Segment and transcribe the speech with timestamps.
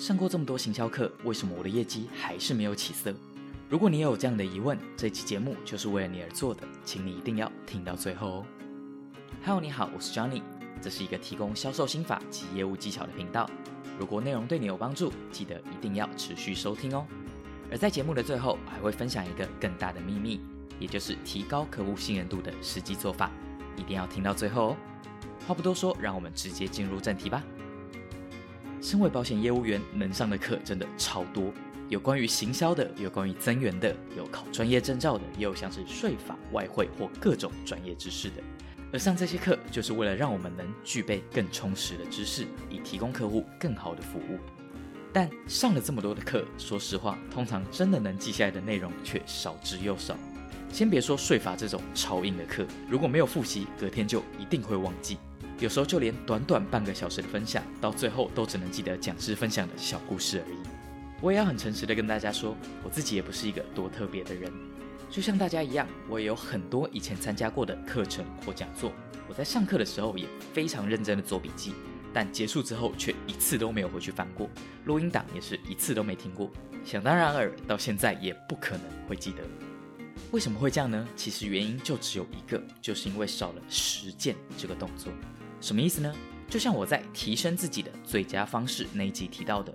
[0.00, 3.14] 上过这么多行销课，为什么我的业绩还是没有起色？
[3.68, 8.46] 如果你也有这样的疑问，这期节目就是为了你而做的，请你一定要听到最后哦。
[9.44, 10.40] Hello，你好，我是 Johnny，
[10.80, 13.46] 这是一个提供销售心法及业务技巧的频道。
[13.98, 17.06] 如果内容对你有帮助，记得一定要持续收听哦。
[17.70, 20.40] 而在节目的最后，还会分享一个更大的秘密，
[20.78, 23.30] 也就是提高客户信任度的实际做法，
[23.76, 24.76] 一定要听到最后哦。
[25.46, 27.44] 话不多说，让我们直接进入正题吧。
[28.80, 31.52] 身为保险业务员，能上的课真的超多，
[31.88, 38.36] 有关于行销的，有关于增援的，有考专业证照的，也有像是税法、外汇或各种专业知识的。
[38.92, 44.38] 而上这些课，就是为了让我们能具备更充实的知识，以提供客户更好的服务。
[45.12, 50.16] 但上了这么多的课，说实话，通常真的能记下来的内容却少之又少。
[50.72, 55.18] 先别说税法这种超硬的课，如果没有复习，隔天就一定会忘记。
[55.60, 60.56] 有时候就连短短半个小时的分享，到最后都只能记得讲师分享的小故事而已。
[61.20, 64.50] 我也要很诚实的跟大家说，我自己也不是一个多特别的人，
[65.10, 68.90] 就像大家一样，我也有很多以前参加过的课程或讲座。
[69.28, 71.74] 我在上课的时候也非常认真的做笔记，
[72.10, 74.48] 但结束之后却一次都没有回去翻过，
[74.86, 76.50] 录音档也是一次都没听过。
[76.86, 79.42] 想当然尔，到现在也不可能会记得。
[80.32, 81.06] 为什么会这样呢？
[81.14, 85.12] 其实原因就只有一个，就是因为少了实践这个动作。
[85.60, 86.14] 什么意思呢？
[86.48, 89.72] 就像我在提升自己的最佳方式那一集提到的，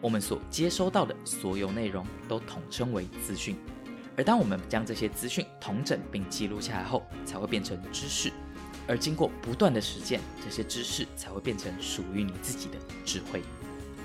[0.00, 3.56] 我们所接收到的所有内容都统称为资讯，
[4.16, 8.30] 而当我们将这些资讯统整并记录下来后，才会变成知识，
[8.86, 13.42] 而经过不断的实践，这些知识才会变成属于你自己的智慧。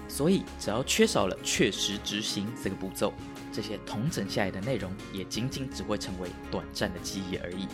[0.07, 3.11] 所以，只要缺少了确实执行这个步骤，
[3.51, 7.67] 这些统整下来的内容也仅仅只会成为短暂的记忆而已。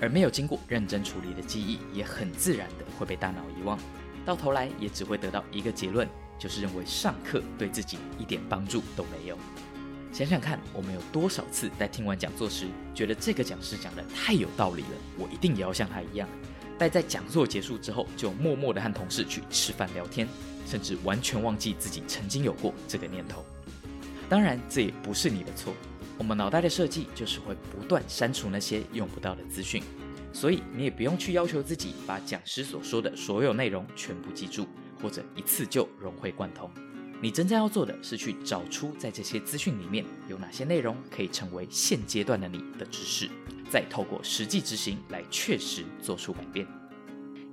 [0.00, 3.78] 而没有经过认真处理的记忆，也很自然的会被大脑遗忘，
[4.24, 9.38] 到头来也只会得到一个结论，就是认为上课对自己一点帮助都没有。
[10.12, 14.88] 想想看，我们有多少次在听完讲座时，觉得这个讲师讲的太有道理了，
[15.18, 16.28] 我一定也要像他一样。
[16.78, 20.26] 但在讲座结束之后，就默默的和同事去吃饭聊天，
[20.64, 23.44] 甚至完全忘记自己曾经有过这个念头。
[24.28, 25.74] 当然，这也不是你的错。
[26.18, 29.82] 我们脑袋的设计就是会不断删除那些用不到的资讯，
[30.32, 34.66] 所以你也不用去要求自己把讲师所说的所有内容全部记住，
[35.00, 36.68] 或者一次就融会贯通。
[37.20, 43.28] 你真正要做的是去找出在这些资讯里面有哪些内容可以成为现阶段的你的知识，
[43.70, 46.66] 再透过实际执行来确实做出改变。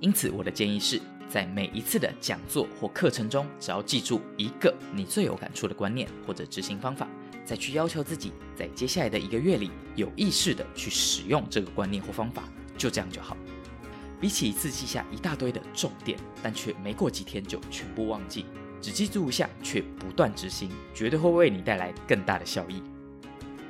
[0.00, 7.08] 因此，我的建议是在每一次的讲座或课程中，只要记住一个你最有感触的观念或者执行方法。
[7.44, 12.44] 再去要求自己，在接下来的一个月里，有意识的去使用这个观念或方法，
[12.76, 13.36] 就这样就好。
[14.20, 18.46] 比起一次记下一大堆的重点，但却没过几天就全部忘记，
[18.80, 22.82] 只记住一下却不断执行，绝对会为你带来更大的效益。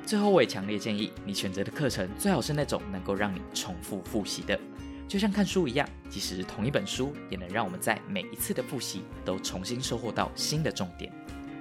[0.05, 4.57] 最后，我也强烈建议你选择的课程最好是那种能够让你重复复习的，
[5.05, 11.11] 就像看书一样，即使同一本书，也能让我们在每一次的复习都重新收获到新的重点。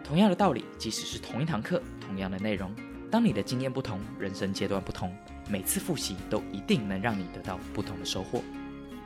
[0.07, 1.83] 同样的道理，即使是同一堂课。
[2.01, 2.73] 同样的内容，
[3.11, 5.13] 当你的经验不同，人生阶段不同，
[5.51, 8.41] 每次复习都一定能让你得到不同的收获。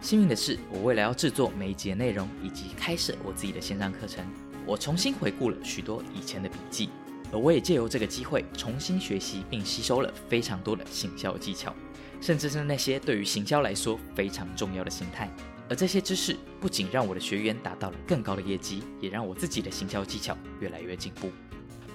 [0.03, 4.23] 幸运的是，我为了要制作每一节内容以及开设我自己的线上课程，
[4.67, 6.91] 我重新回顾了许多以前的笔记，
[7.33, 11.75] 而我也借由这个机会重新学习并吸收了非常多的行销技巧，
[12.21, 15.31] 甚至是那些对于行销来说非常重要的心态。
[15.71, 21.31] 而这些知识不仅让我的学员达到了更高的业绩，也让我自己的行销技巧越来越进步。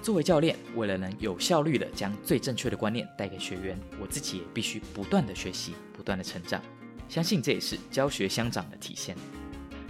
[0.02, 6.62] 作为教练，为了能有效率的将最正确的观念带给学员，我自己也必须不断的学习，不断的成长。
[7.06, 9.14] 相信这也是教学相长的体现。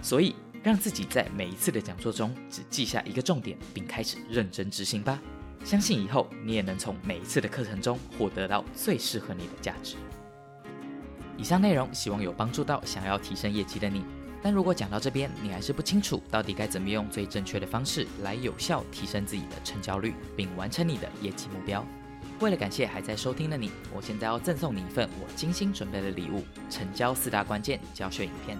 [0.01, 5.17] 所以，让自己在每一次的讲座中只记下一个重点，并开始认真执行吧。
[5.63, 9.95] 相信以后你也能从每一次的课程中获得到最适合你的价值。
[11.37, 14.03] 以上内容希望有帮助到想要提升业绩的你。
[14.41, 21.85] 但如果讲到这边，你还是不清楚到底该怎么用最正确的方式来有效提升自己的成交率，并完成你的业绩目标。
[22.39, 28.57] 为了感谢还在收听的你，我现在要赠送你一份我精心准备的礼物——成交四大关键教学影片。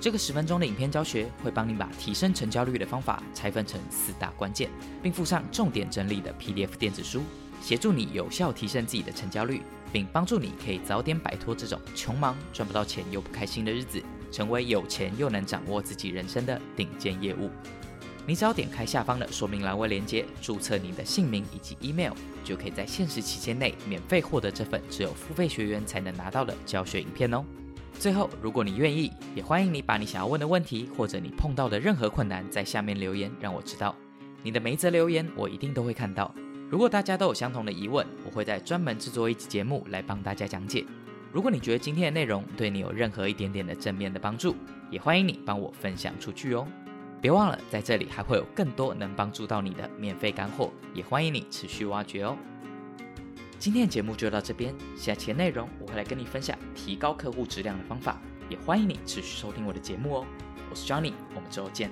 [0.00, 4.68] 这个十分钟的影片教学会帮你把提升成交率的方法拆分成四大关键，
[5.00, 7.22] 并附上重点整理的 PDF 电子书，
[7.62, 14.02] 协助你有效提升自己的成交率，并帮助你可以早点摆脱这种穷忙赚不到钱又不开心的日子。
[14.32, 17.50] 成为有钱又能掌握自己人生的顶尖业务，
[18.26, 27.44] 你只要点开下方的说明栏位链接，注册你的姓名以及 email，就可以在限时期间内免费获得这份只有付费学员才能拿到的教学影片哦。
[27.98, 33.94] 最后，如果你愿意，也欢迎你把你想要问的问题或者你碰到的任何困难在下面留言，让我知道。
[34.42, 36.34] 你的每一则留言我一定都会看到。
[36.72, 40.86] 如果大家都有相同的疑问，我会在专门制作一集节目来帮大家讲解。
[41.30, 44.56] 如果你觉得今天的内容对你有任何一点点的正面的帮助，
[44.90, 46.66] 也欢迎你帮我分享出去哦。
[47.20, 52.38] 别忘了，在这里还会有更多能帮助到你的免费干货，也欢迎你持续挖掘哦。
[53.58, 58.18] 今天的节目就到这边，下期的内容我会来跟你分享提高客户质量的方法，
[58.48, 60.26] 也欢迎你持续收听我的节目哦。
[60.70, 61.90] 我是 Johnny，我们之后见。